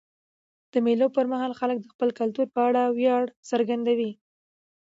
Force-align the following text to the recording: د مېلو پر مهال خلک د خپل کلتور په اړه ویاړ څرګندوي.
د 0.71 0.73
مېلو 0.85 1.07
پر 1.15 1.25
مهال 1.31 1.53
خلک 1.59 1.77
د 1.81 1.85
خپل 1.93 2.09
کلتور 2.19 2.47
په 2.55 2.59
اړه 2.67 2.81
ویاړ 2.97 3.23
څرګندوي. 3.49 4.11